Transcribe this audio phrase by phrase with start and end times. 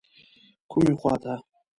[0.71, 1.33] کومې خواته.